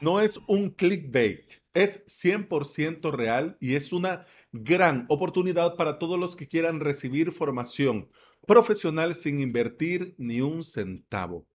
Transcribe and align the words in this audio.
no 0.00 0.20
es 0.20 0.38
un 0.46 0.70
clickbait, 0.70 1.62
es 1.74 2.04
100% 2.06 3.12
real 3.12 3.56
y 3.60 3.74
es 3.74 3.92
una 3.92 4.26
gran 4.52 5.06
oportunidad 5.08 5.76
para 5.76 5.98
todos 5.98 6.18
los 6.18 6.36
que 6.36 6.48
quieran 6.48 6.80
recibir 6.80 7.32
formación 7.32 8.08
profesional 8.46 9.14
sin 9.14 9.40
invertir 9.40 10.14
ni 10.18 10.40
un 10.40 10.62
centavo. 10.62 11.46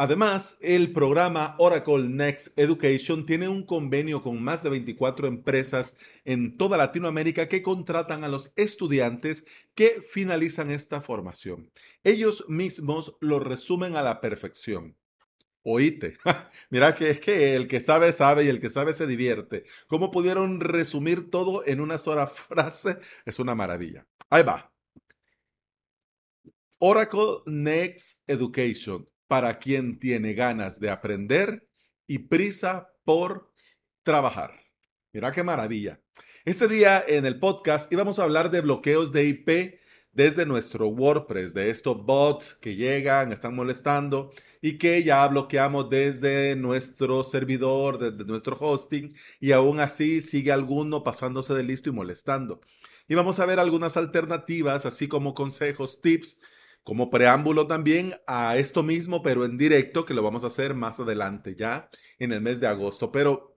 Además, 0.00 0.58
el 0.60 0.92
programa 0.92 1.56
Oracle 1.58 2.08
Next 2.08 2.56
Education 2.56 3.26
tiene 3.26 3.48
un 3.48 3.66
convenio 3.66 4.22
con 4.22 4.40
más 4.40 4.62
de 4.62 4.70
24 4.70 5.26
empresas 5.26 5.96
en 6.24 6.56
toda 6.56 6.76
Latinoamérica 6.76 7.48
que 7.48 7.62
contratan 7.62 8.22
a 8.22 8.28
los 8.28 8.52
estudiantes 8.54 9.44
que 9.74 10.00
finalizan 10.00 10.70
esta 10.70 11.00
formación. 11.00 11.72
Ellos 12.04 12.44
mismos 12.48 13.16
lo 13.20 13.40
resumen 13.40 13.96
a 13.96 14.02
la 14.02 14.20
perfección. 14.20 14.97
Oíte, 15.62 16.16
mira 16.70 16.94
que 16.94 17.10
es 17.10 17.20
que 17.20 17.54
el 17.54 17.68
que 17.68 17.80
sabe 17.80 18.12
sabe 18.12 18.44
y 18.44 18.48
el 18.48 18.60
que 18.60 18.70
sabe 18.70 18.92
se 18.92 19.06
divierte. 19.06 19.64
¿Cómo 19.86 20.10
pudieron 20.10 20.60
resumir 20.60 21.30
todo 21.30 21.66
en 21.66 21.80
una 21.80 21.98
sola 21.98 22.26
frase? 22.28 22.98
Es 23.24 23.38
una 23.38 23.54
maravilla. 23.54 24.06
Ahí 24.30 24.42
va. 24.42 24.72
Oracle 26.78 27.42
Next 27.46 28.22
Education 28.28 29.04
para 29.26 29.58
quien 29.58 29.98
tiene 29.98 30.34
ganas 30.34 30.80
de 30.80 30.90
aprender 30.90 31.68
y 32.06 32.18
prisa 32.18 32.94
por 33.04 33.52
trabajar. 34.02 34.54
Mira 35.12 35.32
qué 35.32 35.42
maravilla. 35.42 36.00
Este 36.44 36.68
día 36.68 37.04
en 37.06 37.26
el 37.26 37.38
podcast 37.38 37.92
íbamos 37.92 38.18
a 38.18 38.22
hablar 38.22 38.50
de 38.50 38.60
bloqueos 38.60 39.12
de 39.12 39.24
IP 39.24 39.80
desde 40.18 40.46
nuestro 40.46 40.88
WordPress, 40.88 41.54
de 41.54 41.70
estos 41.70 42.04
bots 42.04 42.52
que 42.56 42.74
llegan, 42.74 43.30
están 43.30 43.54
molestando 43.54 44.32
y 44.60 44.76
que 44.76 45.04
ya 45.04 45.24
bloqueamos 45.28 45.88
desde 45.90 46.56
nuestro 46.56 47.22
servidor, 47.22 48.00
desde 48.00 48.28
nuestro 48.28 48.56
hosting 48.58 49.14
y 49.38 49.52
aún 49.52 49.78
así 49.78 50.20
sigue 50.20 50.50
alguno 50.50 51.04
pasándose 51.04 51.54
de 51.54 51.62
listo 51.62 51.88
y 51.88 51.92
molestando. 51.92 52.60
Y 53.06 53.14
vamos 53.14 53.38
a 53.38 53.46
ver 53.46 53.60
algunas 53.60 53.96
alternativas, 53.96 54.86
así 54.86 55.06
como 55.06 55.34
consejos, 55.34 56.00
tips 56.00 56.40
como 56.82 57.10
preámbulo 57.10 57.68
también 57.68 58.16
a 58.26 58.56
esto 58.56 58.82
mismo, 58.82 59.22
pero 59.22 59.44
en 59.44 59.56
directo, 59.56 60.04
que 60.04 60.14
lo 60.14 60.24
vamos 60.24 60.42
a 60.42 60.48
hacer 60.48 60.74
más 60.74 60.98
adelante, 60.98 61.54
ya 61.56 61.90
en 62.18 62.32
el 62.32 62.40
mes 62.40 62.58
de 62.58 62.66
agosto. 62.66 63.12
Pero 63.12 63.56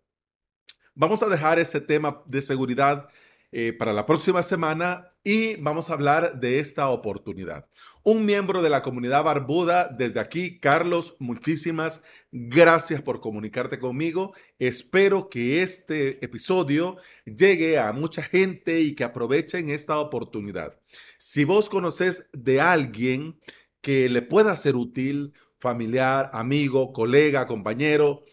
vamos 0.94 1.24
a 1.24 1.28
dejar 1.28 1.58
ese 1.58 1.82
tema 1.82 2.22
de 2.28 2.44
seguridad 2.44 3.10
eh, 3.54 3.74
para 3.74 3.92
la 3.92 4.06
próxima 4.06 4.44
semana 4.44 5.10
y 5.26 5.58
vamos 5.58 5.90
a 5.90 5.94
hablar 5.94 6.40
de 6.40 6.60
esta 6.60 6.90
oportunidad. 6.90 7.68
Un 8.02 8.26
miembro 8.26 8.62
de 8.62 8.70
la 8.70 8.82
comunidad 8.82 9.26
barbuda, 9.26 9.90
desde 9.90 10.22
aquí, 10.22 10.58
Carlos, 10.58 11.18
muchísimas 11.20 12.02
gracias 12.32 13.02
por 13.02 13.20
comunicarte 13.20 13.78
conmigo. 13.78 14.34
Espero 14.58 15.30
que 15.30 15.62
este 15.64 16.24
episodio 16.24 16.96
llegue 17.26 17.78
a 17.78 17.92
mucha 17.92 18.24
gente 18.24 18.80
y 18.80 18.96
que 18.96 19.04
aprovechen 19.04 19.70
esta 19.70 20.00
oportunidad. 20.00 20.80
Si 21.20 21.44
vos 21.44 21.70
conoces 21.70 22.30
de 22.32 22.62
alguien 22.62 23.38
que 23.82 24.08
le 24.08 24.22
pueda 24.22 24.56
ser 24.56 24.78
útil, 24.78 25.34
familiar, 25.60 26.30
amigo, 26.34 26.94
colega, 26.94 27.48
compañero, 27.48 28.24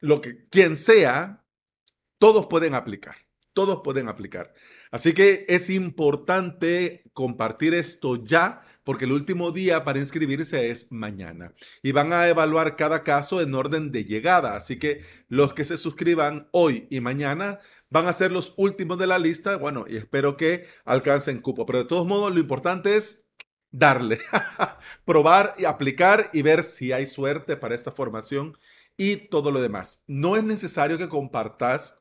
lo 0.00 0.20
que 0.20 0.46
quien 0.48 0.76
sea, 0.76 1.44
todos 2.18 2.46
pueden 2.46 2.74
aplicar 2.74 3.25
todos 3.56 3.80
pueden 3.82 4.08
aplicar. 4.08 4.52
Así 4.90 5.14
que 5.14 5.46
es 5.48 5.70
importante 5.70 7.04
compartir 7.14 7.72
esto 7.72 8.22
ya 8.22 8.60
porque 8.84 9.06
el 9.06 9.12
último 9.12 9.50
día 9.50 9.82
para 9.82 9.98
inscribirse 9.98 10.70
es 10.70 10.92
mañana. 10.92 11.54
Y 11.82 11.92
van 11.92 12.12
a 12.12 12.28
evaluar 12.28 12.76
cada 12.76 13.02
caso 13.02 13.40
en 13.40 13.54
orden 13.54 13.92
de 13.92 14.04
llegada. 14.04 14.54
Así 14.56 14.78
que 14.78 15.02
los 15.28 15.54
que 15.54 15.64
se 15.64 15.78
suscriban 15.78 16.48
hoy 16.52 16.86
y 16.90 17.00
mañana 17.00 17.58
van 17.88 18.06
a 18.06 18.12
ser 18.12 18.30
los 18.30 18.52
últimos 18.58 18.98
de 18.98 19.06
la 19.06 19.18
lista. 19.18 19.56
Bueno, 19.56 19.86
y 19.88 19.96
espero 19.96 20.36
que 20.36 20.66
alcancen 20.84 21.40
cupo. 21.40 21.64
Pero 21.64 21.78
de 21.78 21.86
todos 21.86 22.06
modos, 22.06 22.32
lo 22.34 22.38
importante 22.38 22.94
es 22.94 23.24
darle, 23.70 24.20
probar 25.06 25.54
y 25.56 25.64
aplicar 25.64 26.28
y 26.34 26.42
ver 26.42 26.62
si 26.62 26.92
hay 26.92 27.06
suerte 27.06 27.56
para 27.56 27.74
esta 27.74 27.90
formación 27.90 28.56
y 28.98 29.16
todo 29.16 29.50
lo 29.50 29.62
demás. 29.62 30.04
No 30.06 30.36
es 30.36 30.44
necesario 30.44 30.98
que 30.98 31.08
compartas 31.08 31.96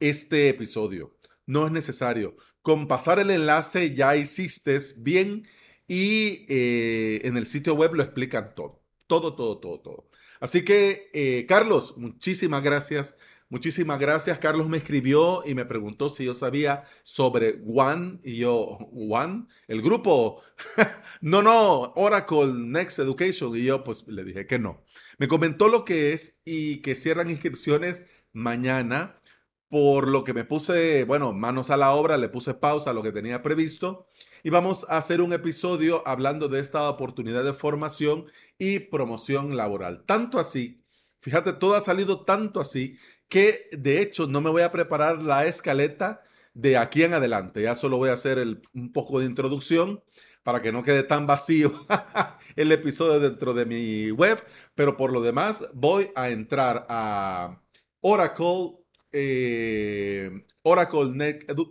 este 0.00 0.48
episodio. 0.48 1.16
No 1.46 1.66
es 1.66 1.72
necesario. 1.72 2.36
Con 2.62 2.88
pasar 2.88 3.18
el 3.18 3.30
enlace 3.30 3.94
ya 3.94 4.16
hiciste 4.16 4.78
bien 4.98 5.46
y 5.88 6.46
eh, 6.48 7.20
en 7.24 7.36
el 7.36 7.46
sitio 7.46 7.74
web 7.74 7.94
lo 7.94 8.02
explican 8.02 8.54
todo. 8.54 8.82
Todo, 9.06 9.36
todo, 9.36 9.58
todo, 9.58 9.80
todo. 9.80 10.10
Así 10.40 10.64
que, 10.64 11.10
eh, 11.14 11.46
Carlos, 11.48 11.94
muchísimas 11.96 12.62
gracias. 12.62 13.14
Muchísimas 13.48 14.00
gracias. 14.00 14.40
Carlos 14.40 14.68
me 14.68 14.78
escribió 14.78 15.44
y 15.46 15.54
me 15.54 15.64
preguntó 15.64 16.08
si 16.08 16.24
yo 16.24 16.34
sabía 16.34 16.82
sobre 17.04 17.62
One. 17.64 18.18
Y 18.24 18.38
yo, 18.38 18.78
One, 18.92 19.46
el 19.68 19.82
grupo. 19.82 20.42
no, 21.20 21.42
no, 21.42 21.92
Oracle 21.94 22.52
Next 22.52 22.98
Education. 22.98 23.56
Y 23.56 23.64
yo, 23.64 23.84
pues 23.84 24.04
le 24.08 24.24
dije 24.24 24.46
que 24.48 24.58
no. 24.58 24.82
Me 25.18 25.28
comentó 25.28 25.68
lo 25.68 25.84
que 25.84 26.12
es 26.12 26.40
y 26.44 26.78
que 26.82 26.96
cierran 26.96 27.30
inscripciones 27.30 28.06
mañana 28.32 29.20
por 29.68 30.08
lo 30.08 30.24
que 30.24 30.34
me 30.34 30.44
puse, 30.44 31.04
bueno, 31.04 31.32
manos 31.32 31.70
a 31.70 31.76
la 31.76 31.92
obra, 31.92 32.18
le 32.18 32.28
puse 32.28 32.54
pausa 32.54 32.90
a 32.90 32.94
lo 32.94 33.02
que 33.02 33.12
tenía 33.12 33.42
previsto 33.42 34.06
y 34.42 34.50
vamos 34.50 34.86
a 34.88 34.98
hacer 34.98 35.20
un 35.20 35.32
episodio 35.32 36.02
hablando 36.06 36.48
de 36.48 36.60
esta 36.60 36.88
oportunidad 36.88 37.42
de 37.44 37.52
formación 37.52 38.26
y 38.58 38.78
promoción 38.78 39.56
laboral. 39.56 40.04
Tanto 40.04 40.38
así, 40.38 40.84
fíjate, 41.20 41.52
todo 41.52 41.74
ha 41.74 41.80
salido 41.80 42.24
tanto 42.24 42.60
así 42.60 42.96
que 43.28 43.68
de 43.72 44.00
hecho 44.00 44.26
no 44.28 44.40
me 44.40 44.50
voy 44.50 44.62
a 44.62 44.70
preparar 44.70 45.20
la 45.20 45.46
escaleta 45.46 46.22
de 46.54 46.76
aquí 46.76 47.02
en 47.02 47.14
adelante. 47.14 47.62
Ya 47.62 47.74
solo 47.74 47.98
voy 47.98 48.10
a 48.10 48.14
hacer 48.14 48.38
un 48.72 48.92
poco 48.92 49.18
de 49.18 49.26
introducción 49.26 50.02
para 50.42 50.62
que 50.62 50.70
no 50.70 50.84
quede 50.84 51.02
tan 51.02 51.26
vacío 51.26 51.84
el 52.56 52.70
episodio 52.70 53.18
dentro 53.18 53.52
de 53.52 53.66
mi 53.66 54.12
web, 54.12 54.40
pero 54.76 54.96
por 54.96 55.12
lo 55.12 55.20
demás 55.20 55.64
voy 55.74 56.12
a 56.14 56.30
entrar 56.30 56.86
a 56.88 57.60
Oracle 58.00 58.78
eh, 59.12 60.42
Oracle 60.62 61.12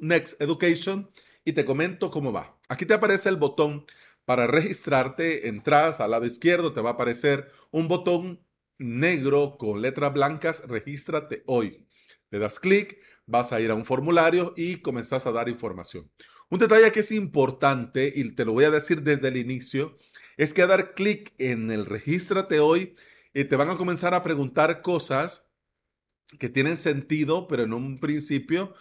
Next 0.02 0.42
Education 0.42 1.10
y 1.44 1.54
te 1.54 1.66
comento 1.66 2.10
cómo 2.12 2.32
va. 2.34 2.58
Aquí 2.70 2.86
te 2.86 2.94
aparece 2.94 3.30
el 3.30 3.38
botón 3.38 3.86
para 4.26 4.48
registrarte. 4.48 5.48
Entras 5.48 6.00
al 6.00 6.12
lado 6.12 6.26
izquierdo, 6.26 6.74
te 6.74 6.82
va 6.82 6.92
a 6.92 6.94
aparecer 6.94 7.50
un 7.72 7.88
botón 7.88 8.44
negro 8.78 9.58
con 9.58 9.82
letras 9.82 10.14
blancas. 10.14 10.68
Regístrate 10.68 11.44
hoy. 11.46 11.88
Le 12.32 12.40
das 12.40 12.60
clic, 12.60 12.98
vas 13.26 13.54
a 13.54 13.62
ir 13.62 13.72
a 13.72 13.76
un 13.76 13.86
formulario 13.86 14.54
y 14.58 14.78
comenzás 14.78 15.28
a 15.28 15.32
dar 15.32 15.48
información. 15.48 16.10
Un 16.50 16.60
detalle 16.60 16.92
que 16.92 17.00
es 17.00 17.12
importante 17.12 18.12
y 18.14 18.32
te 18.32 18.46
lo 18.46 18.54
voy 18.54 18.66
a 18.66 18.72
decir 18.72 19.02
desde 19.02 19.30
el 19.30 19.38
inicio 19.38 19.98
es 20.38 20.54
que 20.54 20.62
a 20.62 20.68
dar 20.68 20.94
clic 20.94 21.34
en 21.38 21.72
el 21.72 21.86
regístrate 21.86 22.60
hoy 22.60 22.96
y 23.34 23.46
te 23.46 23.56
van 23.56 23.70
a 23.70 23.78
comenzar 23.78 24.14
a 24.14 24.24
preguntar 24.24 24.82
cosas 24.82 25.45
que 26.40 26.50
tienen 26.50 26.78
sentido, 26.78 27.48
pero 27.48 27.64
en 27.64 27.74
un 27.74 28.00
principio 28.00 28.74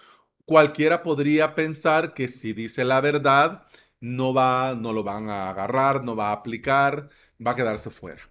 cualquiera 0.45 1.03
podría 1.03 1.55
pensar 1.55 2.15
que 2.15 2.29
si 2.29 2.53
dice 2.53 2.85
la 2.85 3.01
verdad, 3.01 3.67
no 4.01 4.35
va, 4.35 4.75
no 4.75 4.93
lo 4.93 5.03
van 5.05 5.31
a 5.31 5.51
agarrar, 5.51 6.05
no 6.05 6.17
va 6.17 6.29
a 6.31 6.33
aplicar, 6.33 7.09
va 7.45 7.53
a 7.53 7.57
quedarse 7.57 7.91
fuera. 7.91 8.23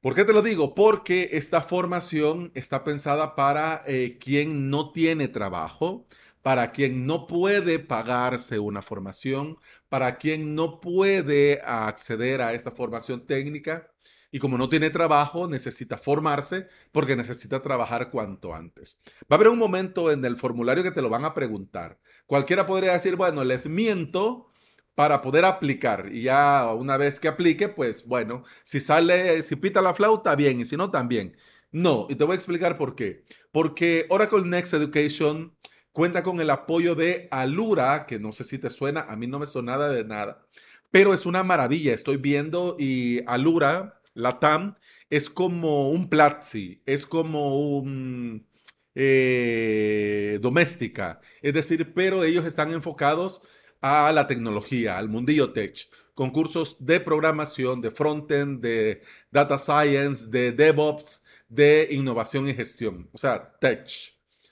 ¿Por 0.00 0.14
qué 0.16 0.24
te 0.24 0.32
lo 0.32 0.42
digo? 0.42 0.74
Porque 0.74 1.30
esta 1.32 1.62
formación 1.62 2.50
está 2.54 2.82
pensada 2.82 3.36
para 3.36 3.84
eh, 3.86 4.18
quien 4.20 4.68
no 4.68 4.90
tiene 4.90 5.28
trabajo, 5.28 6.08
para 6.42 6.72
quien 6.72 7.06
no 7.06 7.28
puede 7.28 7.78
pagarse 7.78 8.58
una 8.58 8.82
formación, 8.82 9.58
para 9.88 10.18
quien 10.18 10.56
no 10.56 10.80
puede 10.80 11.60
acceder 11.64 12.42
a 12.42 12.52
esta 12.54 12.72
formación 12.72 13.26
técnica 13.26 13.91
y 14.32 14.38
como 14.38 14.56
no 14.56 14.70
tiene 14.70 14.88
trabajo, 14.88 15.46
necesita 15.46 15.98
formarse 15.98 16.66
porque 16.90 17.14
necesita 17.14 17.60
trabajar 17.60 18.10
cuanto 18.10 18.54
antes. 18.54 18.98
Va 19.30 19.32
a 19.32 19.34
haber 19.34 19.48
un 19.48 19.58
momento 19.58 20.10
en 20.10 20.24
el 20.24 20.38
formulario 20.38 20.82
que 20.82 20.90
te 20.90 21.02
lo 21.02 21.10
van 21.10 21.26
a 21.26 21.34
preguntar. 21.34 22.00
Cualquiera 22.26 22.66
podría 22.66 22.94
decir, 22.94 23.14
bueno, 23.14 23.44
les 23.44 23.66
miento 23.66 24.48
para 24.94 25.20
poder 25.20 25.44
aplicar 25.44 26.08
y 26.10 26.22
ya 26.22 26.66
una 26.74 26.96
vez 26.96 27.20
que 27.20 27.28
aplique, 27.28 27.68
pues 27.68 28.06
bueno, 28.06 28.44
si 28.62 28.80
sale, 28.80 29.42
si 29.42 29.54
pita 29.56 29.82
la 29.82 29.94
flauta, 29.94 30.34
bien, 30.34 30.60
y 30.60 30.64
si 30.64 30.78
no, 30.78 30.90
también. 30.90 31.36
No, 31.70 32.06
y 32.08 32.14
te 32.16 32.24
voy 32.24 32.32
a 32.32 32.36
explicar 32.36 32.78
por 32.78 32.94
qué. 32.94 33.24
Porque 33.52 34.06
Oracle 34.08 34.44
Next 34.44 34.72
Education 34.72 35.54
cuenta 35.92 36.22
con 36.22 36.40
el 36.40 36.48
apoyo 36.48 36.94
de 36.94 37.28
Alura, 37.30 38.06
que 38.06 38.18
no 38.18 38.32
sé 38.32 38.44
si 38.44 38.58
te 38.58 38.70
suena, 38.70 39.02
a 39.02 39.16
mí 39.16 39.26
no 39.26 39.38
me 39.38 39.46
nada 39.62 39.90
de 39.90 40.04
nada, 40.04 40.46
pero 40.90 41.12
es 41.12 41.26
una 41.26 41.42
maravilla. 41.42 41.92
Estoy 41.92 42.16
viendo 42.16 42.76
y 42.78 43.20
Alura 43.26 44.01
la 44.14 44.38
TAM 44.38 44.76
es 45.10 45.30
como 45.30 45.90
un 45.90 46.08
Platzi, 46.08 46.82
es 46.86 47.06
como 47.06 47.58
un 47.78 48.46
eh, 48.94 50.38
doméstica, 50.42 51.20
es 51.40 51.54
decir, 51.54 51.92
pero 51.94 52.24
ellos 52.24 52.44
están 52.44 52.72
enfocados 52.72 53.42
a 53.80 54.12
la 54.12 54.26
tecnología, 54.26 54.98
al 54.98 55.08
mundillo 55.08 55.52
tech, 55.52 55.88
con 56.14 56.30
cursos 56.30 56.84
de 56.84 57.00
programación, 57.00 57.80
de 57.80 57.90
frontend, 57.90 58.60
de 58.60 59.02
data 59.30 59.58
science, 59.58 60.26
de 60.28 60.52
DevOps, 60.52 61.22
de 61.48 61.88
innovación 61.90 62.48
y 62.48 62.54
gestión, 62.54 63.08
o 63.12 63.18
sea, 63.18 63.52
Tech. 63.60 63.86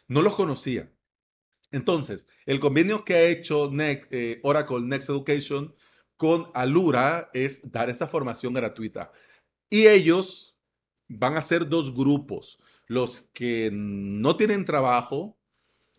No 0.06 0.22
los 0.22 0.34
conocía. 0.34 0.90
Entonces, 1.72 2.26
el 2.46 2.60
convenio 2.60 3.04
que 3.04 3.14
ha 3.14 3.22
hecho 3.22 3.70
eh, 3.78 4.40
Oracle 4.42 4.80
Next 4.80 5.08
Education 5.08 5.74
con 6.16 6.50
Alura 6.52 7.30
es 7.32 7.70
dar 7.70 7.88
esta 7.88 8.08
formación 8.08 8.52
gratuita. 8.52 9.12
Y 9.70 9.86
ellos 9.86 10.56
van 11.08 11.36
a 11.36 11.42
ser 11.42 11.68
dos 11.68 11.94
grupos, 11.94 12.58
los 12.86 13.22
que 13.32 13.70
no 13.72 14.36
tienen 14.36 14.64
trabajo 14.64 15.38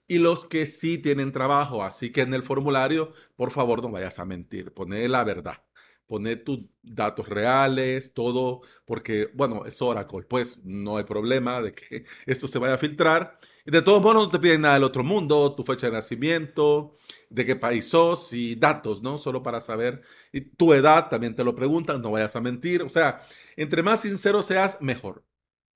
y 0.08 0.20
los 0.20 0.46
que 0.46 0.66
sí 0.66 0.98
tienen 0.98 1.32
trabajo. 1.32 1.84
Así 1.84 2.12
que 2.12 2.22
en 2.22 2.34
el 2.34 2.44
formulario, 2.44 3.14
por 3.36 3.52
favor, 3.52 3.82
no 3.82 3.92
vayas 3.92 4.20
a 4.20 4.26
mentir, 4.26 4.74
pone 4.74 5.08
la 5.10 5.24
verdad 5.24 5.64
poner 6.12 6.44
tus 6.44 6.60
datos 6.84 7.30
reales, 7.30 8.14
todo, 8.14 8.64
porque, 8.84 9.30
bueno, 9.34 9.66
es 9.66 9.82
Oracle, 9.82 10.24
pues 10.24 10.60
no 10.62 10.98
hay 10.98 11.06
problema 11.06 11.62
de 11.62 11.72
que 11.72 12.04
esto 12.26 12.50
se 12.50 12.60
vaya 12.60 12.74
a 12.74 12.78
filtrar. 12.78 13.40
De 13.66 13.82
todos 13.82 14.02
modos 14.02 14.16
no 14.26 14.32
te 14.32 14.40
piden 14.40 14.62
nada 14.62 14.76
del 14.76 14.84
otro 14.84 15.04
mundo, 15.04 15.54
tu 15.56 15.64
fecha 15.64 15.88
de 15.88 15.94
nacimiento, 15.94 16.98
de 17.30 17.46
qué 17.46 17.56
país 17.56 17.90
sos 17.90 18.34
y 18.34 18.56
datos, 18.56 19.02
¿no? 19.04 19.18
Solo 19.18 19.44
para 19.44 19.62
saber. 19.62 20.02
Y 20.32 20.42
tu 20.42 20.74
edad 20.74 21.10
también 21.10 21.36
te 21.36 21.44
lo 21.44 21.54
preguntan, 21.56 22.02
no 22.02 22.12
vayas 22.12 22.36
a 22.36 22.42
mentir. 22.42 22.82
O 22.82 22.90
sea, 22.90 23.22
entre 23.56 23.84
más 23.84 24.02
sincero 24.02 24.42
seas, 24.42 24.82
mejor. 24.82 25.24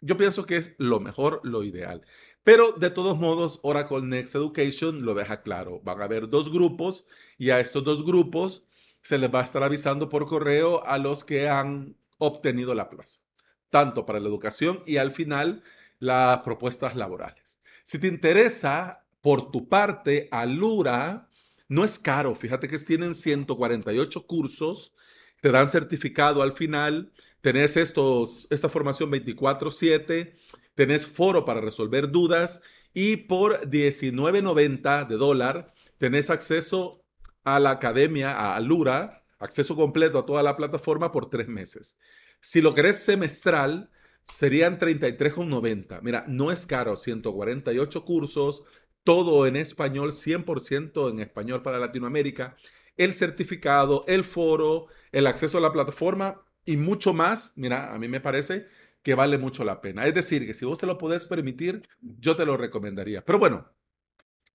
Yo 0.01 0.17
pienso 0.17 0.45
que 0.45 0.57
es 0.57 0.75
lo 0.77 0.99
mejor, 0.99 1.41
lo 1.43 1.63
ideal. 1.63 2.01
Pero 2.43 2.73
de 2.73 2.89
todos 2.91 3.17
modos, 3.17 3.59
Oracle 3.63 4.01
Next 4.01 4.35
Education 4.35 5.05
lo 5.05 5.15
deja 5.15 5.41
claro. 5.41 5.81
Van 5.83 6.01
a 6.01 6.05
haber 6.05 6.29
dos 6.29 6.51
grupos 6.51 7.07
y 7.37 7.49
a 7.51 7.59
estos 7.59 7.83
dos 7.83 8.05
grupos 8.05 8.67
se 9.01 9.17
les 9.17 9.33
va 9.33 9.41
a 9.41 9.43
estar 9.43 9.63
avisando 9.63 10.09
por 10.09 10.27
correo 10.27 10.85
a 10.85 10.97
los 10.97 11.23
que 11.23 11.49
han 11.49 11.97
obtenido 12.17 12.73
la 12.75 12.89
plaza, 12.89 13.21
tanto 13.69 14.05
para 14.05 14.19
la 14.19 14.27
educación 14.27 14.83
y 14.85 14.97
al 14.97 15.11
final 15.11 15.63
las 15.99 16.39
propuestas 16.39 16.95
laborales. 16.95 17.59
Si 17.85 17.99
te 17.99 18.07
interesa, 18.07 19.05
por 19.21 19.51
tu 19.51 19.69
parte, 19.69 20.27
Alura 20.31 21.29
no 21.67 21.83
es 21.83 21.99
caro. 21.99 22.33
Fíjate 22.33 22.67
que 22.67 22.79
tienen 22.79 23.13
148 23.13 24.25
cursos, 24.25 24.95
te 25.39 25.51
dan 25.51 25.69
certificado 25.69 26.41
al 26.41 26.53
final, 26.53 27.11
tenés 27.41 27.77
estos, 27.77 28.47
esta 28.49 28.69
formación 28.69 29.11
24/7, 29.11 30.35
tenés 30.73 31.05
foro 31.05 31.45
para 31.45 31.61
resolver 31.61 32.09
dudas 32.09 32.63
y 32.91 33.17
por 33.17 33.69
19.90 33.69 35.05
de 35.05 35.17
dólar 35.17 35.71
tenés 35.99 36.31
acceso 36.31 37.05
a 37.43 37.59
la 37.59 37.69
academia, 37.69 38.31
a 38.31 38.55
Alura, 38.55 39.23
acceso 39.37 39.75
completo 39.75 40.17
a 40.17 40.25
toda 40.25 40.41
la 40.41 40.57
plataforma 40.57 41.11
por 41.11 41.29
tres 41.29 41.47
meses. 41.47 41.95
Si 42.41 42.61
lo 42.61 42.73
querés 42.73 43.03
semestral, 43.03 43.91
serían 44.25 44.77
33,90. 44.79 46.01
Mira, 46.01 46.25
no 46.27 46.51
es 46.51 46.65
caro, 46.65 46.95
148 46.97 48.03
cursos, 48.03 48.63
todo 49.03 49.47
en 49.47 49.55
español, 49.55 50.11
100% 50.11 51.09
en 51.09 51.19
español 51.19 51.61
para 51.61 51.79
Latinoamérica, 51.79 52.57
el 52.97 53.13
certificado, 53.13 54.03
el 54.07 54.23
foro, 54.23 54.87
el 55.11 55.27
acceso 55.27 55.59
a 55.59 55.61
la 55.61 55.71
plataforma 55.71 56.43
y 56.65 56.77
mucho 56.77 57.13
más. 57.13 57.53
Mira, 57.55 57.93
a 57.93 57.99
mí 57.99 58.07
me 58.07 58.19
parece 58.19 58.67
que 59.03 59.13
vale 59.13 59.37
mucho 59.37 59.63
la 59.63 59.81
pena. 59.81 60.05
Es 60.07 60.15
decir, 60.15 60.45
que 60.45 60.53
si 60.53 60.65
vos 60.65 60.79
te 60.79 60.87
lo 60.87 60.97
podés 60.97 61.27
permitir, 61.27 61.83
yo 62.01 62.35
te 62.35 62.45
lo 62.45 62.57
recomendaría. 62.57 63.23
Pero 63.23 63.37
bueno, 63.37 63.71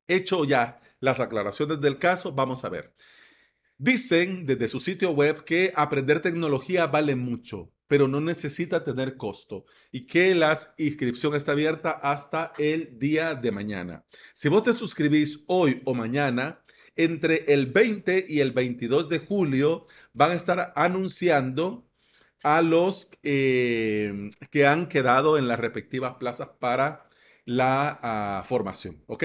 hecho 0.08 0.44
ya 0.44 0.80
las 0.98 1.20
aclaraciones 1.20 1.80
del 1.80 1.98
caso, 1.98 2.32
vamos 2.32 2.64
a 2.64 2.68
ver. 2.68 2.92
Dicen 3.78 4.46
desde 4.46 4.68
su 4.68 4.80
sitio 4.80 5.12
web 5.12 5.44
que 5.44 5.72
aprender 5.76 6.20
tecnología 6.20 6.86
vale 6.88 7.14
mucho, 7.14 7.72
pero 7.90 8.06
no 8.06 8.20
necesita 8.20 8.84
tener 8.84 9.16
costo 9.16 9.64
y 9.90 10.06
que 10.06 10.32
la 10.36 10.56
inscripción 10.78 11.34
está 11.34 11.50
abierta 11.50 11.90
hasta 11.90 12.52
el 12.56 13.00
día 13.00 13.34
de 13.34 13.50
mañana. 13.50 14.04
Si 14.32 14.48
vos 14.48 14.62
te 14.62 14.72
suscribís 14.72 15.42
hoy 15.48 15.82
o 15.84 15.92
mañana, 15.92 16.62
entre 16.94 17.52
el 17.52 17.66
20 17.66 18.26
y 18.28 18.38
el 18.38 18.52
22 18.52 19.08
de 19.08 19.18
julio 19.18 19.86
van 20.12 20.30
a 20.30 20.34
estar 20.34 20.72
anunciando 20.76 21.90
a 22.44 22.62
los 22.62 23.10
eh, 23.24 24.30
que 24.52 24.68
han 24.68 24.88
quedado 24.88 25.36
en 25.36 25.48
las 25.48 25.58
respectivas 25.58 26.14
plazas 26.14 26.50
para 26.60 27.08
la 27.44 27.98
ah, 28.04 28.44
formación, 28.46 29.02
¿ok? 29.08 29.24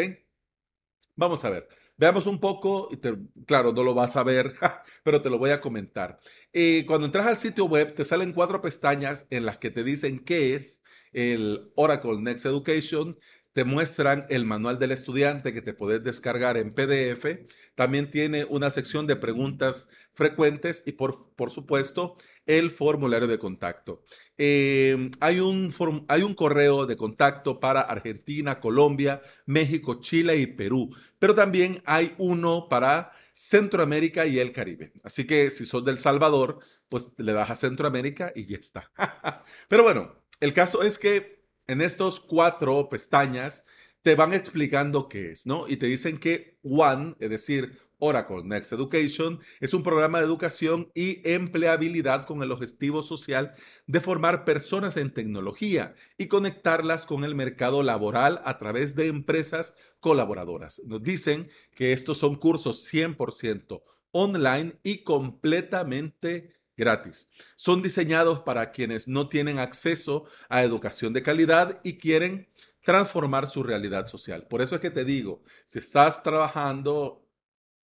Vamos 1.16 1.46
a 1.46 1.52
ver. 1.52 1.70
Veamos 1.98 2.28
un 2.28 2.40
poco, 2.40 2.90
y 2.92 2.98
claro, 3.46 3.72
no 3.72 3.84
lo 3.84 3.94
vas 3.94 4.16
a 4.18 4.24
ver, 4.24 4.56
pero 5.04 5.22
te 5.22 5.30
lo 5.30 5.38
voy 5.38 5.52
a 5.52 5.62
comentar. 5.62 6.20
Eh, 6.52 6.84
cuando 6.86 7.06
entras 7.06 7.28
al 7.28 7.38
sitio 7.38 7.66
web, 7.66 7.94
te 7.96 8.04
salen 8.04 8.34
cuatro 8.34 8.62
pestañas 8.62 9.28
en 9.30 9.46
las 9.46 9.58
que 9.58 9.72
te 9.72 9.84
dicen 9.84 10.20
qué 10.20 10.56
es 10.56 10.84
el 11.14 11.72
Oracle 11.76 12.18
Next 12.20 12.46
Education, 12.46 13.18
te 13.54 13.64
muestran 13.64 14.26
el 14.30 14.44
manual 14.44 14.80
del 14.80 14.92
estudiante 14.92 15.54
que 15.54 15.62
te 15.62 15.74
puedes 15.74 16.04
descargar 16.04 16.58
en 16.58 16.74
PDF. 16.74 17.48
También 17.76 18.12
tiene 18.12 18.44
una 18.44 18.70
sección 18.70 19.08
de 19.08 19.16
preguntas 19.16 19.88
frecuentes 20.14 20.84
y 20.86 20.92
por, 20.92 21.34
por 21.38 21.52
supuesto 21.52 22.18
el 22.46 22.72
formulario 22.72 23.28
de 23.28 23.40
contacto. 23.40 24.04
Em, 24.38 25.12
hay, 25.20 25.40
un 25.40 25.74
hay 26.08 26.22
un 26.24 26.34
correo 26.34 26.86
de 26.86 26.98
contacto 26.98 27.60
para 27.60 27.82
Argentina, 27.82 28.60
Colombia, 28.60 29.22
México, 29.46 30.02
Chile 30.02 30.38
y 30.38 30.48
Perú, 30.48 30.96
pero 31.20 31.34
también 31.34 31.82
hay 31.86 32.14
uno 32.18 32.68
para 32.70 33.12
Centroamérica 33.34 34.26
y 34.26 34.40
el 34.40 34.52
Caribe. 34.52 34.94
Así 35.04 35.26
que 35.26 35.50
si 35.50 35.66
sos 35.66 35.84
del 35.84 36.00
Salvador, 36.00 36.60
pues 36.90 37.14
le 37.18 37.34
das 37.34 37.50
a 37.50 37.56
Centroamérica 37.56 38.32
y 38.36 38.46
ya 38.46 38.58
está. 38.58 38.92
pero 39.68 39.84
bueno, 39.84 40.16
el 40.40 40.54
caso 40.54 40.84
es 40.84 41.00
que 41.00 41.46
en 41.68 41.82
estos 41.82 42.20
cuatro 42.20 42.90
pestañas 42.90 43.66
te 44.02 44.16
van 44.16 44.34
explicando 44.34 45.10
qué 45.10 45.32
es, 45.32 45.48
¿no? 45.48 45.68
Y 45.68 45.78
te 45.78 45.88
dicen 45.88 46.20
que 46.20 46.60
One, 46.62 47.16
es 47.20 47.30
decir, 47.30 47.80
Oracle 48.06 48.44
Next 48.44 48.72
Education, 48.72 49.40
es 49.60 49.74
un 49.74 49.82
programa 49.82 50.20
de 50.20 50.26
educación 50.26 50.92
y 50.94 51.28
empleabilidad 51.28 52.26
con 52.26 52.44
el 52.44 52.52
objetivo 52.52 53.02
social 53.02 53.54
de 53.88 54.00
formar 54.00 54.46
personas 54.46 54.96
en 54.96 55.12
tecnología 55.12 55.96
y 56.18 56.28
conectarlas 56.28 57.08
con 57.08 57.24
el 57.24 57.34
mercado 57.34 57.82
laboral 57.82 58.42
a 58.46 58.60
través 58.60 58.96
de 58.96 59.08
empresas 59.08 59.74
colaboradoras. 60.00 60.82
Nos 60.86 61.02
dicen 61.02 61.50
que 61.74 61.94
estos 61.94 62.20
son 62.20 62.36
cursos 62.36 62.88
100% 62.94 63.82
online 64.12 64.80
y 64.84 65.04
completamente 65.04 66.54
gratis. 66.78 67.30
Son 67.56 67.82
diseñados 67.82 68.42
para 68.42 68.72
quienes 68.72 69.08
no 69.08 69.30
tienen 69.30 69.58
acceso 69.58 70.26
a 70.48 70.64
educación 70.64 71.12
de 71.14 71.24
calidad 71.24 71.80
y 71.84 71.98
quieren 71.98 72.50
transformar 72.86 73.48
su 73.48 73.64
realidad 73.64 74.06
social. 74.06 74.46
Por 74.48 74.62
eso 74.62 74.76
es 74.76 74.82
que 74.82 74.92
te 74.92 75.04
digo, 75.04 75.42
si 75.66 75.80
estás 75.80 76.22
trabajando, 76.22 77.25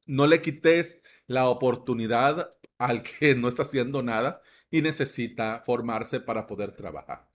no 0.05 0.27
le 0.27 0.41
quites 0.41 1.01
la 1.27 1.49
oportunidad 1.49 2.55
al 2.77 3.03
que 3.03 3.35
no 3.35 3.47
está 3.47 3.63
haciendo 3.63 4.03
nada 4.03 4.41
y 4.69 4.81
necesita 4.81 5.61
formarse 5.65 6.19
para 6.19 6.47
poder 6.47 6.75
trabajar. 6.75 7.29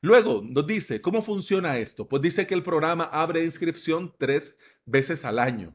Luego 0.00 0.42
nos 0.44 0.66
dice, 0.66 1.00
¿cómo 1.00 1.22
funciona 1.22 1.78
esto? 1.78 2.08
Pues 2.08 2.20
dice 2.20 2.46
que 2.46 2.52
el 2.52 2.62
programa 2.62 3.04
abre 3.04 3.42
inscripción 3.42 4.14
tres 4.18 4.58
veces 4.84 5.24
al 5.24 5.38
año. 5.38 5.74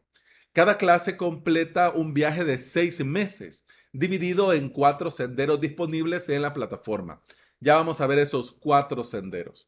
Cada 0.53 0.77
clase 0.77 1.17
completa 1.17 1.89
un 1.89 2.13
viaje 2.13 2.43
de 2.43 2.59
seis 2.59 3.03
meses 3.03 3.65
dividido 3.91 4.53
en 4.53 4.69
cuatro 4.69 5.09
senderos 5.09 5.59
disponibles 5.59 6.29
en 6.29 6.43
la 6.43 6.53
plataforma. 6.53 7.23
Ya 7.59 7.75
vamos 7.75 8.01
a 8.01 8.07
ver 8.07 8.19
esos 8.19 8.51
cuatro 8.51 9.03
senderos. 9.03 9.67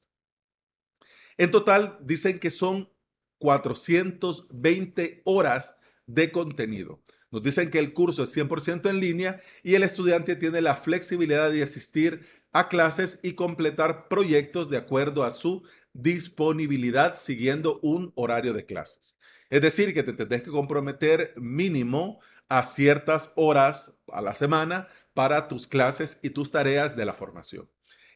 En 1.37 1.49
total, 1.49 1.97
dicen 2.01 2.39
que 2.39 2.51
son 2.51 2.91
420 3.39 5.23
horas 5.25 5.77
de 6.07 6.31
contenido. 6.31 7.01
Nos 7.31 7.43
dicen 7.43 7.71
que 7.71 7.79
el 7.79 7.93
curso 7.93 8.23
es 8.23 8.35
100% 8.35 8.89
en 8.89 8.99
línea 8.99 9.41
y 9.63 9.75
el 9.75 9.83
estudiante 9.83 10.35
tiene 10.35 10.61
la 10.61 10.75
flexibilidad 10.75 11.49
de 11.49 11.63
asistir 11.63 12.27
a 12.51 12.67
clases 12.67 13.19
y 13.23 13.33
completar 13.33 14.09
proyectos 14.09 14.69
de 14.69 14.77
acuerdo 14.77 15.23
a 15.23 15.31
su 15.31 15.63
disponibilidad 15.93 17.17
siguiendo 17.17 17.79
un 17.81 18.11
horario 18.15 18.53
de 18.53 18.65
clases. 18.65 19.17
Es 19.49 19.61
decir, 19.61 19.93
que 19.93 20.03
te 20.03 20.13
tendrás 20.13 20.43
que 20.43 20.49
comprometer 20.49 21.33
mínimo 21.37 22.19
a 22.49 22.63
ciertas 22.63 23.31
horas 23.35 23.97
a 24.11 24.21
la 24.21 24.33
semana 24.33 24.87
para 25.13 25.47
tus 25.47 25.67
clases 25.67 26.19
y 26.21 26.31
tus 26.31 26.51
tareas 26.51 26.95
de 26.95 27.05
la 27.05 27.13
formación. 27.13 27.69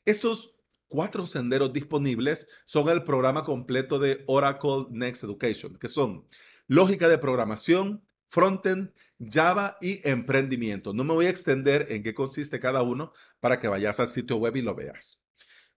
Estos 0.05 0.55
cuatro 0.87 1.25
senderos 1.25 1.73
disponibles 1.73 2.47
son 2.65 2.89
el 2.89 3.03
programa 3.03 3.43
completo 3.43 3.99
de 3.99 4.23
Oracle 4.27 4.85
Next 4.91 5.23
Education, 5.23 5.77
que 5.77 5.89
son 5.89 6.25
lógica 6.67 7.07
de 7.07 7.17
programación, 7.17 8.03
frontend, 8.27 8.91
Java 9.17 9.77
y 9.79 10.01
emprendimiento. 10.07 10.93
No 10.93 11.05
me 11.05 11.13
voy 11.13 11.27
a 11.27 11.29
extender 11.29 11.87
en 11.89 12.03
qué 12.03 12.13
consiste 12.13 12.59
cada 12.59 12.83
uno 12.83 13.13
para 13.39 13.59
que 13.59 13.69
vayas 13.69 14.01
al 14.01 14.09
sitio 14.09 14.35
web 14.35 14.57
y 14.57 14.61
lo 14.61 14.75
veas. 14.75 15.21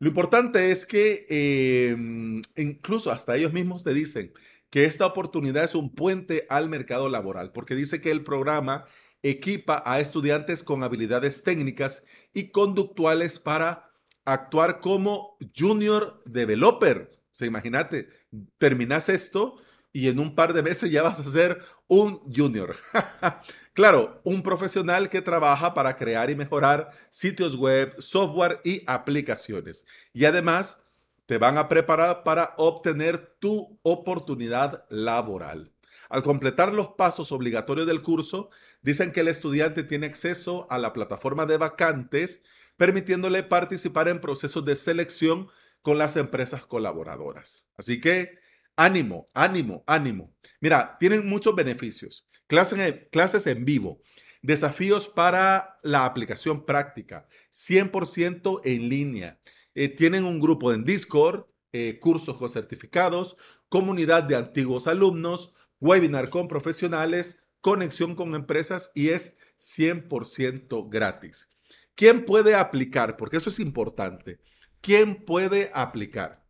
Lo 0.00 0.08
importante 0.08 0.72
es 0.72 0.84
que 0.84 1.26
em, 1.28 2.42
incluso 2.56 3.12
hasta 3.12 3.36
ellos 3.36 3.52
mismos 3.52 3.84
te 3.84 3.94
dicen, 3.94 4.32
que 4.70 4.84
esta 4.84 5.06
oportunidad 5.06 5.64
es 5.64 5.74
un 5.74 5.94
puente 5.94 6.46
al 6.50 6.68
mercado 6.68 7.08
laboral, 7.08 7.52
porque 7.52 7.74
dice 7.74 8.00
que 8.00 8.10
el 8.10 8.22
programa 8.22 8.84
equipa 9.22 9.82
a 9.86 10.00
estudiantes 10.00 10.62
con 10.62 10.82
habilidades 10.82 11.42
técnicas 11.42 12.04
y 12.34 12.50
conductuales 12.50 13.38
para 13.38 13.90
actuar 14.24 14.80
como 14.80 15.38
junior 15.56 16.22
developer. 16.26 17.10
O 17.12 17.34
sea, 17.38 17.48
imagínate, 17.48 18.08
terminas 18.58 19.08
esto 19.08 19.56
y 19.92 20.08
en 20.08 20.18
un 20.18 20.34
par 20.34 20.52
de 20.52 20.62
meses 20.62 20.90
ya 20.90 21.02
vas 21.02 21.20
a 21.20 21.24
ser 21.24 21.60
un 21.86 22.20
junior. 22.32 22.76
claro, 23.74 24.20
un 24.24 24.42
profesional 24.42 25.08
que 25.08 25.22
trabaja 25.22 25.74
para 25.74 25.96
crear 25.96 26.30
y 26.30 26.36
mejorar 26.36 26.90
sitios 27.10 27.56
web, 27.56 27.94
software 27.98 28.60
y 28.64 28.82
aplicaciones. 28.86 29.86
Y 30.12 30.24
además 30.24 30.82
te 31.26 31.38
van 31.38 31.58
a 31.58 31.68
preparar 31.68 32.22
para 32.22 32.54
obtener 32.56 33.36
tu 33.38 33.78
oportunidad 33.82 34.84
laboral. 34.88 35.72
Al 36.08 36.22
completar 36.22 36.72
los 36.72 36.88
pasos 36.88 37.32
obligatorios 37.32 37.86
del 37.86 38.02
curso, 38.02 38.48
dicen 38.80 39.12
que 39.12 39.20
el 39.20 39.28
estudiante 39.28 39.82
tiene 39.82 40.06
acceso 40.06 40.66
a 40.70 40.78
la 40.78 40.94
plataforma 40.94 41.44
de 41.44 41.58
vacantes, 41.58 42.42
permitiéndole 42.78 43.42
participar 43.42 44.08
en 44.08 44.20
procesos 44.20 44.64
de 44.64 44.76
selección 44.76 45.48
con 45.82 45.98
las 45.98 46.16
empresas 46.16 46.64
colaboradoras. 46.64 47.66
Así 47.76 48.00
que 48.00 48.37
ánimo, 48.78 49.28
ánimo, 49.34 49.82
ánimo. 49.86 50.32
Mira, 50.60 50.96
tienen 51.00 51.28
muchos 51.28 51.54
beneficios. 51.54 52.26
Clases, 52.46 53.08
clases 53.10 53.46
en 53.48 53.64
vivo, 53.64 54.00
desafíos 54.40 55.08
para 55.08 55.78
la 55.82 56.06
aplicación 56.06 56.64
práctica, 56.64 57.26
100% 57.50 58.62
en 58.64 58.88
línea. 58.88 59.40
Eh, 59.74 59.88
tienen 59.88 60.24
un 60.24 60.40
grupo 60.40 60.72
en 60.72 60.84
Discord, 60.84 61.46
eh, 61.72 61.98
cursos 62.00 62.36
con 62.36 62.48
certificados, 62.48 63.36
comunidad 63.68 64.22
de 64.22 64.36
antiguos 64.36 64.86
alumnos, 64.86 65.54
webinar 65.80 66.30
con 66.30 66.48
profesionales, 66.48 67.42
conexión 67.60 68.14
con 68.14 68.34
empresas 68.34 68.92
y 68.94 69.08
es 69.08 69.36
100% 69.58 70.88
gratis. 70.88 71.48
¿Quién 71.96 72.24
puede 72.24 72.54
aplicar? 72.54 73.16
Porque 73.16 73.38
eso 73.38 73.50
es 73.50 73.58
importante. 73.58 74.38
¿Quién 74.80 75.24
puede 75.24 75.70
aplicar? 75.74 76.47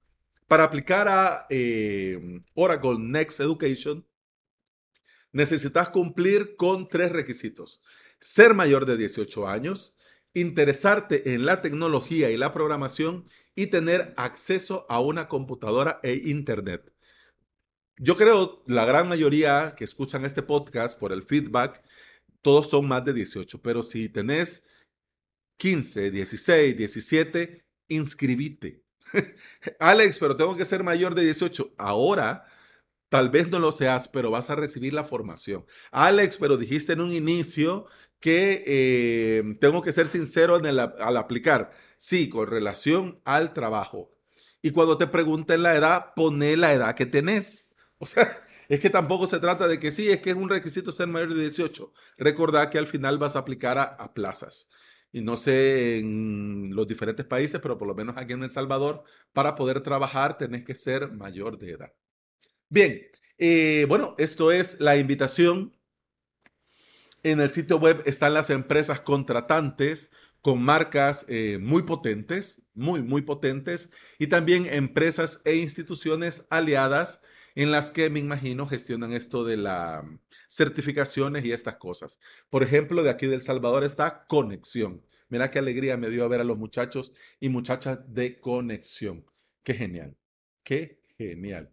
Para 0.49 0.64
aplicar 0.64 1.09
a 1.09 1.47
eh, 1.50 2.19
Oracle 2.55 2.97
Next 2.99 3.38
Education, 3.38 4.07
necesitas 5.31 5.90
cumplir 5.90 6.57
con 6.57 6.88
tres 6.88 7.12
requisitos. 7.12 7.83
Ser 8.19 8.55
mayor 8.55 8.87
de 8.87 8.97
18 8.97 9.47
años, 9.47 9.95
interesarte 10.33 11.35
en 11.35 11.45
la 11.45 11.61
tecnología 11.61 12.31
y 12.31 12.38
la 12.38 12.55
programación 12.55 13.28
y 13.55 13.67
tener 13.67 14.14
acceso 14.17 14.87
a 14.88 15.00
una 15.00 15.28
computadora 15.28 16.00
e 16.02 16.14
internet. 16.14 16.95
Yo 17.99 18.17
creo 18.17 18.62
la 18.67 18.87
gran 18.87 19.07
mayoría 19.07 19.75
que 19.76 19.85
escuchan 19.85 20.25
este 20.25 20.43
podcast 20.43 20.99
por 20.99 21.12
el 21.12 21.25
feedback, 21.25 21.83
todos 22.40 22.71
son 22.71 22.88
más 22.88 23.05
de 23.05 23.12
18, 23.12 23.61
pero 23.61 23.83
si 23.83 24.09
tenés 24.09 24.67
15, 25.59 26.11
16, 26.11 26.76
17, 26.76 27.67
inscribite. 27.88 28.88
Alex, 29.79 30.19
pero 30.19 30.37
tengo 30.37 30.57
que 30.57 30.65
ser 30.65 30.85
mayor 30.85 31.15
de 31.15 31.25
18. 31.25 31.75
Ahora, 31.79 32.47
tal 33.09 33.31
vez 33.31 33.49
no 33.49 33.59
lo 33.59 33.73
seas, 33.73 34.09
pero 34.09 34.31
vas 34.31 34.50
a 34.50 34.57
recibir 34.57 34.93
la 34.93 35.05
formación. 35.05 35.65
Alex, 35.91 36.38
pero 36.38 36.57
dijiste 36.57 36.93
en 36.93 37.00
un 37.00 37.12
inicio 37.12 37.87
que 38.21 38.65
eh, 38.67 39.57
tengo 39.61 39.83
que 39.83 39.93
ser 39.93 40.09
sincero 40.09 40.57
al 40.57 41.17
aplicar. 41.17 41.71
Sí, 41.99 42.29
con 42.29 42.47
relación 42.47 43.21
al 43.25 43.53
trabajo. 43.53 44.15
Y 44.62 44.71
cuando 44.71 44.99
te 44.99 45.07
pregunten 45.07 45.62
la 45.62 45.75
edad, 45.77 46.15
poné 46.15 46.57
la 46.57 46.73
edad 46.73 46.95
que 46.95 47.07
tenés. 47.07 47.75
O 47.99 48.07
sea, 48.07 48.47
es 48.69 48.81
que 48.81 48.91
tampoco 48.91 49.27
se 49.27 49.41
trata 49.41 49.69
de 49.69 49.79
que 49.79 49.91
sí, 49.91 50.09
es 50.09 50.21
que 50.21 50.31
es 50.31 50.37
un 50.37 50.49
requisito 50.49 50.93
ser 50.93 51.09
mayor 51.09 51.35
de 51.35 51.43
18. 51.43 51.93
Recordad 52.19 52.71
que 52.71 52.79
al 52.79 52.87
final 52.87 53.19
vas 53.19 53.37
a 53.37 53.41
aplicar 53.41 53.79
a, 53.79 54.15
plazas. 54.15 54.69
Y 55.12 55.23
no 55.23 55.37
sé 55.37 55.99
en 55.99 56.75
los 56.75 56.87
diferentes 56.87 57.25
países, 57.25 57.61
pero 57.61 57.79
por 57.79 57.88
lo 57.88 57.95
menos 57.95 58.17
aquí 58.17 58.35
en 58.35 58.43
El 58.43 58.50
Salvador, 58.50 59.05
para 59.33 59.55
poder 59.55 59.81
trabajar 59.81 60.37
tenés 60.37 60.65
que 60.65 60.75
ser 60.75 61.12
mayor 61.12 61.59
de 61.59 61.71
edad. 61.73 61.93
Bien, 62.69 63.03
eh, 63.38 63.87
bueno, 63.88 64.15
esto 64.19 64.53
es 64.53 64.81
la 64.81 64.97
invitación. 64.97 65.75
En 67.23 67.41
el 67.41 67.50
sitio 67.50 67.79
web 67.79 68.03
están 68.05 68.35
las 68.35 68.50
empresas 68.50 69.00
contratantes 69.00 70.11
con 70.41 70.62
marcas 70.62 71.25
eh, 71.29 71.59
muy 71.61 71.83
potentes, 71.83 72.62
muy, 72.75 73.03
muy 73.03 73.23
potentes, 73.23 73.91
y 74.19 74.29
también 74.29 74.67
empresas 74.73 75.41
e 75.45 75.57
instituciones 75.57 76.47
aliadas 76.50 77.23
en 77.59 77.73
las 77.73 77.91
que 77.91 78.09
me 78.09 78.21
imagino 78.21 78.69
gestionan 78.69 79.12
esto 79.12 79.43
de 79.43 79.57
las 79.57 80.05
certificaciones 80.49 81.45
y 81.45 81.50
estas 81.50 81.75
cosas. 81.75 82.21
Por 82.50 82.62
ejemplo, 82.62 83.03
de 83.03 83.11
aquí 83.11 83.27
del 83.27 83.43
Salvador 83.43 83.83
está 83.83 84.27
Conexión. 84.29 85.03
Mira 85.29 85.50
qué 85.50 85.59
alegría 85.59 85.97
me 85.97 86.09
dio 86.09 86.23
a 86.23 86.29
ver 86.29 86.41
a 86.41 86.45
los 86.45 86.57
muchachos 86.57 87.15
y 87.41 87.49
muchachas 87.49 87.99
de 88.15 88.38
Conexión. 88.38 89.27
Qué 89.65 89.75
genial, 89.75 90.17
qué 90.62 91.00
genial. 91.19 91.73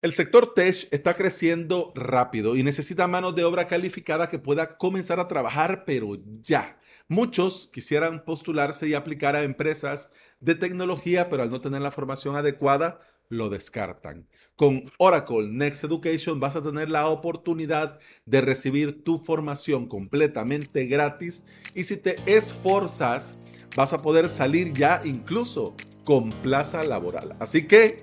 El 0.00 0.14
sector 0.14 0.54
tech 0.54 0.88
está 0.90 1.12
creciendo 1.12 1.92
rápido 1.94 2.56
y 2.56 2.62
necesita 2.62 3.06
mano 3.06 3.32
de 3.32 3.44
obra 3.44 3.66
calificada 3.66 4.30
que 4.30 4.38
pueda 4.38 4.78
comenzar 4.78 5.20
a 5.20 5.28
trabajar, 5.28 5.84
pero 5.84 6.16
ya. 6.40 6.80
Muchos 7.08 7.68
quisieran 7.70 8.24
postularse 8.24 8.88
y 8.88 8.94
aplicar 8.94 9.36
a 9.36 9.42
empresas 9.42 10.12
de 10.40 10.54
tecnología, 10.54 11.28
pero 11.28 11.42
al 11.42 11.50
no 11.50 11.60
tener 11.60 11.82
la 11.82 11.90
formación 11.90 12.36
adecuada, 12.36 13.00
lo 13.28 13.48
descartan. 13.48 14.26
Con 14.56 14.90
Oracle 14.98 15.48
Next 15.48 15.84
Education 15.84 16.40
vas 16.40 16.56
a 16.56 16.62
tener 16.62 16.88
la 16.88 17.08
oportunidad 17.08 17.98
de 18.24 18.40
recibir 18.40 19.04
tu 19.04 19.18
formación 19.18 19.86
completamente 19.86 20.86
gratis 20.86 21.44
y 21.74 21.84
si 21.84 21.96
te 21.96 22.16
esforzas 22.26 23.40
vas 23.76 23.92
a 23.92 23.98
poder 23.98 24.28
salir 24.28 24.72
ya 24.72 25.02
incluso 25.04 25.76
con 26.04 26.30
plaza 26.30 26.82
laboral. 26.82 27.34
Así 27.38 27.66
que, 27.66 28.02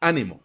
ánimo. 0.00 0.42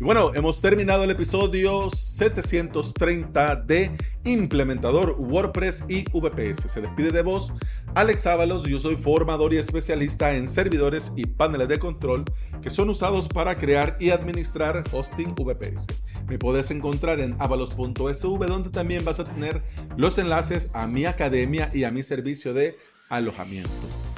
Y 0.00 0.04
bueno, 0.04 0.34
hemos 0.34 0.60
terminado 0.60 1.04
el 1.04 1.10
episodio 1.10 1.88
730 1.88 3.56
de 3.56 3.90
Implementador 4.24 5.16
WordPress 5.18 5.84
y 5.88 6.04
VPS. 6.10 6.70
Se 6.70 6.80
despide 6.80 7.10
de 7.12 7.22
vos 7.22 7.52
Alex 7.94 8.26
Ábalos, 8.26 8.64
yo 8.64 8.80
soy 8.80 8.96
formador 8.96 9.54
y 9.54 9.58
especialista 9.58 10.34
en 10.34 10.48
servidores 10.48 11.12
y 11.14 11.26
paneles 11.26 11.68
de 11.68 11.78
control 11.78 12.24
que 12.60 12.68
son 12.68 12.90
usados 12.90 13.28
para 13.28 13.56
crear 13.56 13.96
y 14.00 14.10
administrar 14.10 14.82
hosting 14.90 15.32
VPS. 15.36 15.86
Me 16.26 16.36
puedes 16.36 16.72
encontrar 16.72 17.20
en 17.20 17.36
avalos.sv 17.38 18.46
donde 18.48 18.70
también 18.70 19.04
vas 19.04 19.20
a 19.20 19.24
tener 19.24 19.62
los 19.96 20.18
enlaces 20.18 20.70
a 20.74 20.88
mi 20.88 21.04
academia 21.04 21.70
y 21.72 21.84
a 21.84 21.92
mi 21.92 22.02
servicio 22.02 22.52
de 22.52 22.76
alojamiento. 23.10 23.70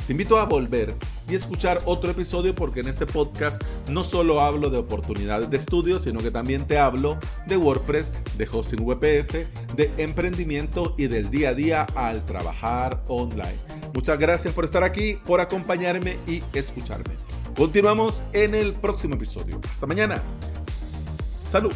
Te 0.07 0.13
invito 0.13 0.39
a 0.39 0.45
volver 0.45 0.95
y 1.29 1.35
escuchar 1.35 1.83
otro 1.85 2.13
episodio 2.13 2.55
porque 2.55 2.79
en 2.79 2.87
este 2.87 3.07
podcast 3.07 3.61
no 3.89 4.05
solo 4.05 4.41
hablo 4.41 4.71
de 4.71 4.79
oportunidades 4.79 5.51
de 5.51 5.57
estudio, 5.57 5.99
sino 5.99 6.21
que 6.21 6.31
también 6.31 6.65
te 6.69 6.79
hablo 6.79 7.19
de 7.47 7.57
WordPress, 7.57 8.13
de 8.39 8.49
hosting 8.51 8.87
VPS, 8.87 9.49
de 9.75 9.93
emprendimiento 9.97 10.95
y 10.97 11.09
del 11.09 11.29
día 11.29 11.49
a 11.49 11.55
día 11.55 11.87
al 11.97 12.25
trabajar 12.25 13.03
online. 13.09 13.59
Muchas 13.95 14.17
gracias 14.21 14.55
por 14.55 14.65
estar 14.65 14.85
aquí, 14.85 15.19
por 15.27 15.41
acompañarme 15.41 16.19
y 16.29 16.41
escucharme. 16.53 17.17
Continuamos 17.57 18.23
en 18.33 18.55
el 18.55 18.75
próximo 18.75 19.17
episodio. 19.17 19.61
Hasta 19.73 19.89
mañana. 19.89 20.23
Salud. 20.69 21.73